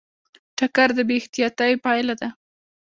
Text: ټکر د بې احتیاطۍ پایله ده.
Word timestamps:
ټکر 0.57 0.87
د 0.97 0.99
بې 1.07 1.15
احتیاطۍ 1.19 1.73
پایله 1.85 2.13
ده. 2.21 2.29